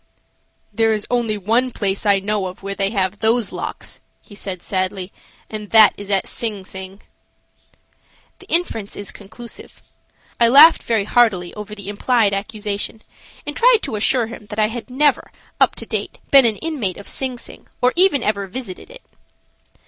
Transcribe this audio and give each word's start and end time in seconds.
"There 0.73 0.93
is 0.93 1.05
only 1.11 1.37
one 1.37 1.69
place 1.69 2.07
I 2.07 2.17
know 2.19 2.47
of 2.47 2.63
where 2.63 2.73
they 2.73 2.89
have 2.89 3.19
those 3.19 3.51
locks," 3.51 4.01
he 4.23 4.33
said, 4.33 4.63
sadly, 4.63 5.13
"and 5.47 5.69
that 5.69 5.93
is 5.95 6.09
at 6.09 6.27
Sing 6.27 6.65
Sing." 6.65 7.03
The 8.39 8.47
inference 8.47 8.95
is 8.95 9.11
conclusive. 9.11 9.79
I 10.39 10.47
laughed 10.47 10.81
very 10.81 11.03
heartily 11.03 11.53
over 11.53 11.75
the 11.75 11.87
implied 11.87 12.33
accusation, 12.33 13.03
and 13.45 13.55
tried 13.55 13.83
to 13.83 13.95
assure 13.95 14.25
him 14.25 14.47
that 14.49 14.57
I 14.57 14.69
had 14.69 14.89
never, 14.89 15.31
up 15.59 15.75
to 15.75 15.85
date, 15.85 16.17
been 16.31 16.45
an 16.47 16.55
inmate 16.57 16.97
of 16.97 17.07
Sing 17.07 17.37
Sing 17.37 17.67
or 17.79 17.93
even 17.95 18.23
ever 18.23 18.47
visited 18.47 18.89
it. 18.89 19.03